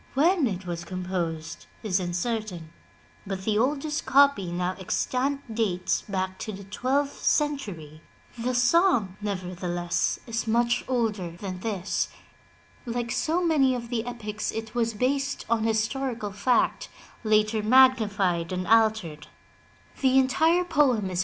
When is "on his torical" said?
15.51-16.33